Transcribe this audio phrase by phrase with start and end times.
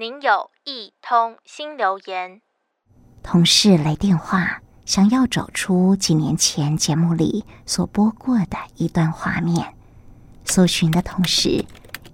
[0.00, 2.40] 您有一通新留言。
[3.20, 9.74] 同事来电话，想要找出几年前节目里所播过的一段画面。
[10.44, 11.64] 搜寻的同时，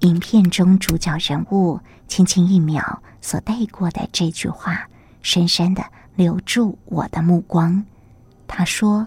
[0.01, 1.79] 影片中主角人物
[2.09, 4.89] 轻轻一秒所带过的这句话，
[5.21, 7.85] 深深的留住我的目光。
[8.49, 9.07] 他说：“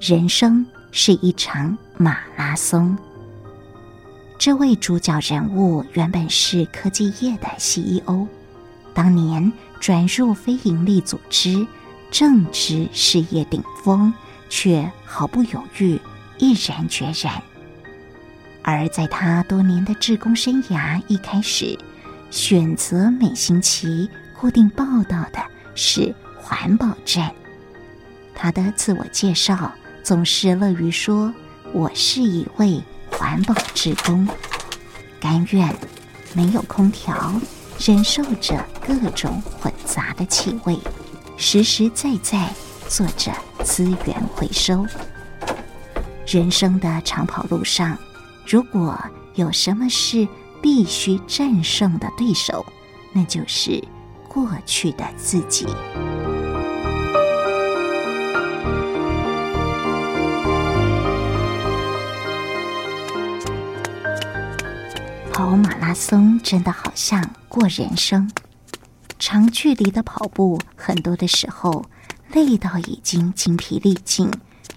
[0.00, 2.96] 人生是一场马拉松。”
[4.44, 8.26] 这位主角人物原本是科技业的 CEO，
[8.92, 11.66] 当年转入非营利组织，
[12.10, 14.12] 正值事业顶峰，
[14.50, 15.98] 却毫不犹豫，
[16.36, 17.42] 毅然决然。
[18.60, 21.78] 而在他多年的志工生涯一开始，
[22.30, 25.42] 选择每星期固定报道的
[25.74, 27.32] 是环保站。
[28.34, 31.32] 他的自我介绍总是乐于说
[31.72, 32.78] ：“我是一位。”
[33.18, 34.26] 环保志工，
[35.20, 35.74] 甘愿
[36.34, 37.32] 没有空调，
[37.78, 40.78] 忍受着各种混杂的气味，
[41.36, 42.48] 实实在在
[42.88, 44.84] 做着资源回收。
[46.26, 47.96] 人生的长跑路上，
[48.46, 48.98] 如果
[49.34, 50.26] 有什么是
[50.60, 52.64] 必须战胜的对手，
[53.12, 53.82] 那就是
[54.28, 55.66] 过去的自己。
[65.34, 68.30] 跑马拉松真的好像过人生，
[69.18, 71.84] 长距离的跑步，很多的时候
[72.32, 74.30] 累到已经精疲力尽，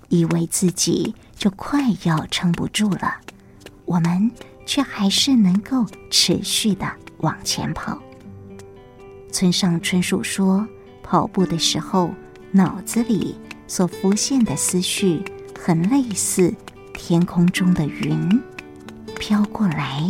[0.10, 3.18] 以为自己就快要撑不住了，
[3.86, 4.32] 我们
[4.66, 7.96] 却还是能够持续的往前跑。
[9.32, 10.68] 村上春树说，
[11.04, 12.10] 跑步的时候，
[12.50, 15.24] 脑子里所浮现的思绪，
[15.64, 16.52] 很类似
[16.96, 18.42] 天空中的云，
[19.20, 20.04] 飘过来。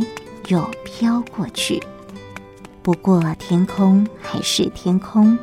[0.47, 1.81] 又飘过去，
[2.81, 5.37] 不过天空还是天空，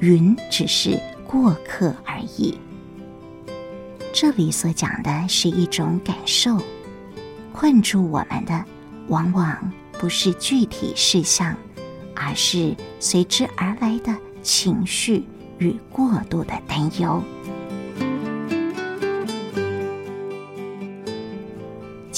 [0.00, 2.58] 云只是过客而已。
[4.12, 6.60] 这里所讲的是一种感受，
[7.52, 8.64] 困住我们的
[9.06, 11.54] 往往不是具体事项，
[12.16, 15.24] 而是随之而来的情绪
[15.58, 17.22] 与过度的担忧。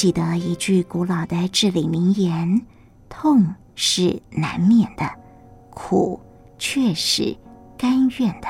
[0.00, 2.62] 记得一句古老的至理名言
[3.10, 5.06] ：“痛是难免的，
[5.68, 6.18] 苦
[6.58, 7.36] 却是
[7.76, 8.48] 甘愿的。”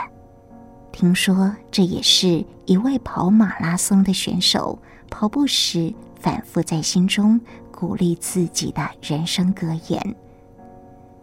[0.92, 7.40] 听说这也是一位跑马拉松的选手跑步时反复在心中
[7.72, 10.14] 鼓励自己的人生格言。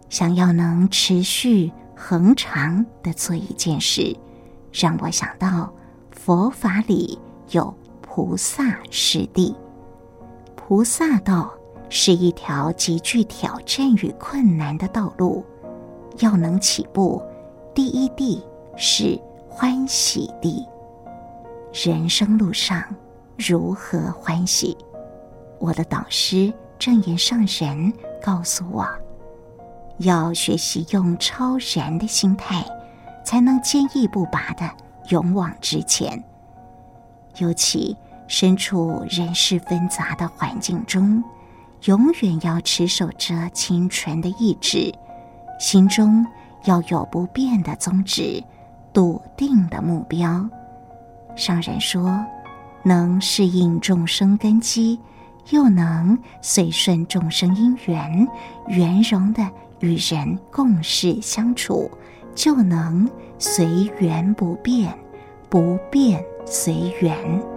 [0.10, 4.14] 想要能持续恒长的做一件事，
[4.74, 5.72] 让我想到
[6.12, 7.18] 佛法里
[7.52, 9.56] 有菩萨师弟。
[10.68, 11.50] 菩萨道
[11.88, 15.42] 是一条极具挑战与困难的道路，
[16.18, 17.24] 要能起步，
[17.74, 18.44] 第一地
[18.76, 19.18] 是
[19.48, 20.68] 欢喜地。
[21.72, 22.84] 人生路上
[23.38, 24.78] 如何欢喜？
[25.58, 28.86] 我的导师正言上人告诉我，
[30.00, 32.62] 要学习用超然的心态，
[33.24, 34.70] 才能坚毅不拔的
[35.12, 36.22] 勇往直前。
[37.38, 37.96] 尤其。
[38.28, 41.24] 身处人世纷杂的环境中，
[41.86, 44.94] 永远要持守着清纯的意志，
[45.60, 46.26] 心中
[46.66, 48.44] 要有不变的宗旨、
[48.92, 50.48] 笃定的目标。
[51.36, 52.20] 上人说，
[52.84, 55.00] 能适应众生根基，
[55.52, 58.28] 又能随顺众生因缘，
[58.68, 59.48] 圆融的
[59.80, 61.90] 与人共事相处，
[62.36, 64.98] 就能随缘不变，
[65.48, 67.57] 不变随缘。